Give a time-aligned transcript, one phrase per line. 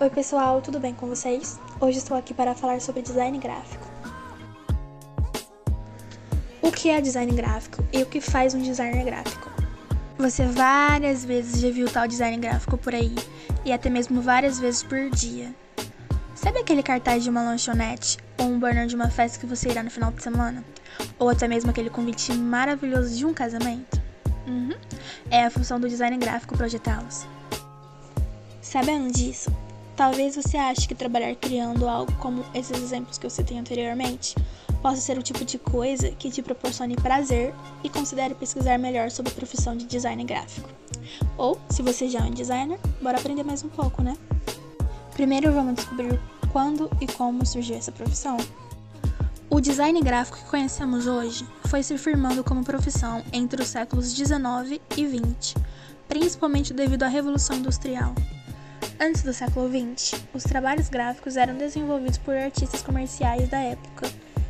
[0.00, 1.56] Oi pessoal, tudo bem com vocês?
[1.80, 3.86] Hoje estou aqui para falar sobre design gráfico.
[6.60, 9.48] O que é design gráfico e o que faz um designer gráfico?
[10.18, 13.14] Você várias vezes já viu tal design gráfico por aí
[13.64, 15.54] e até mesmo várias vezes por dia.
[16.34, 19.84] Sabe aquele cartaz de uma lanchonete ou um banner de uma festa que você irá
[19.84, 20.64] no final de semana?
[21.20, 24.02] Ou até mesmo aquele convite maravilhoso de um casamento?
[24.44, 24.74] Uhum.
[25.30, 27.28] É a função do design gráfico projetá-los.
[28.60, 29.52] Sabendo disso,
[29.96, 34.34] talvez você ache que trabalhar criando algo como esses exemplos que eu citei anteriormente
[34.82, 39.32] possa ser o tipo de coisa que te proporcione prazer e considere pesquisar melhor sobre
[39.32, 40.68] a profissão de design gráfico.
[41.38, 44.16] Ou, se você já é um designer, bora aprender mais um pouco, né?
[45.12, 46.20] Primeiro vamos descobrir
[46.52, 48.36] quando e como surgiu essa profissão.
[49.48, 54.82] O design gráfico que conhecemos hoje foi se firmando como profissão entre os séculos 19
[54.96, 55.54] e 20,
[56.08, 58.14] principalmente devido à Revolução Industrial.
[59.00, 64.08] Antes do século 20, os trabalhos gráficos eram desenvolvidos por artistas comerciais da época,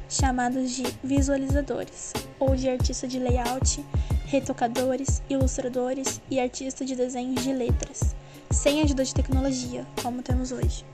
[0.08, 3.82] chamados de visualizadores, ou de artista de layout,
[4.26, 8.14] retocadores, ilustradores e artista de desenhos de letras,
[8.50, 10.84] sem ajuda de tecnologia, como temos hoje.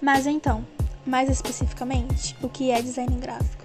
[0.00, 0.66] Mas então,
[1.04, 3.59] mais especificamente, o que é design gráfico?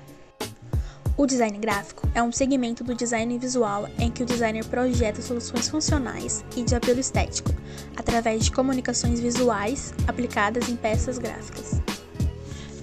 [1.17, 5.69] O design gráfico é um segmento do design visual em que o designer projeta soluções
[5.69, 7.51] funcionais e de apelo estético,
[7.95, 11.81] através de comunicações visuais aplicadas em peças gráficas.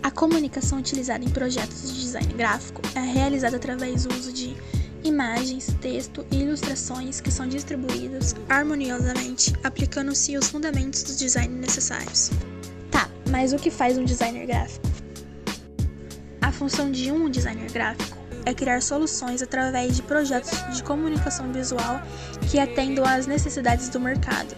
[0.03, 4.57] A comunicação utilizada em projetos de design gráfico é realizada através do uso de
[5.05, 12.31] imagens, texto e ilustrações que são distribuídos harmoniosamente, aplicando-se os fundamentos do design necessários.
[13.31, 14.87] Mas o que faz um designer gráfico?
[16.43, 22.01] A função de um designer gráfico é criar soluções através de projetos de comunicação visual
[22.51, 24.55] que atendam às necessidades do mercado.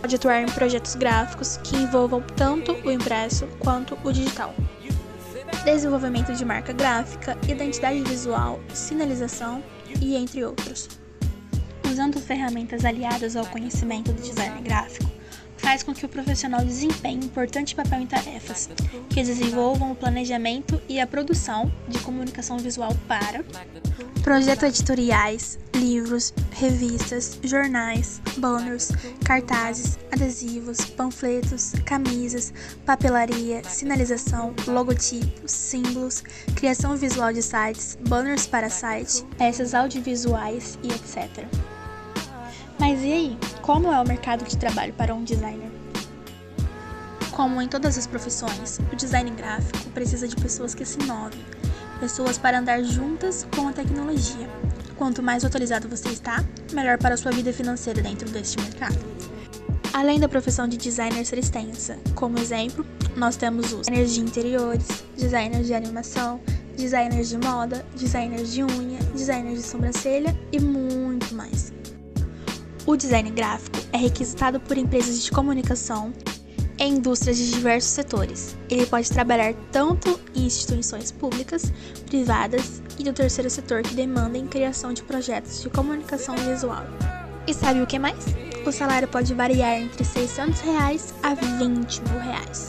[0.00, 4.54] Pode atuar em projetos gráficos que envolvam tanto o impresso quanto o digital.
[5.64, 9.62] Desenvolvimento de marca gráfica, identidade visual, sinalização
[10.00, 10.88] e entre outros.
[11.88, 15.08] Usando ferramentas aliadas ao conhecimento do design gráfico,
[15.62, 18.68] faz com que o profissional desempenhe importante papel em tarefas
[19.08, 23.44] que desenvolvam o planejamento e a produção de comunicação visual para
[24.22, 28.90] projetos editoriais, livros, revistas, jornais, banners,
[29.24, 32.52] cartazes, adesivos, panfletos, camisas,
[32.84, 36.22] papelaria, sinalização, logotipos, símbolos,
[36.54, 41.46] criação visual de sites, banners para site, peças audiovisuais e etc.
[42.82, 43.38] Mas e aí?
[43.60, 45.70] Como é o mercado de trabalho para um designer?
[47.30, 51.38] Como em todas as profissões, o design gráfico precisa de pessoas que se inovem,
[52.00, 54.48] pessoas para andar juntas com a tecnologia.
[54.96, 58.98] Quanto mais atualizado você está, melhor para a sua vida financeira dentro deste mercado.
[59.92, 62.84] Além da profissão de designer ser extensa, como exemplo,
[63.16, 66.40] nós temos os designers de interiores, designers de animação,
[66.76, 71.72] designers de moda, designers de unha, designers de sobrancelha e muito mais.
[72.84, 76.12] O design gráfico é requisitado por empresas de comunicação
[76.78, 78.56] em indústrias de diversos setores.
[78.68, 81.72] Ele pode trabalhar tanto em instituições públicas,
[82.06, 86.84] privadas e do terceiro setor que demandem criação de projetos de comunicação visual.
[87.46, 88.24] E sabe o que mais?
[88.66, 92.66] O salário pode variar entre 600 reais a 20 mil reais.